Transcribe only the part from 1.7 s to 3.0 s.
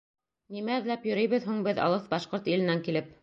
алыҫ башҡорт иленән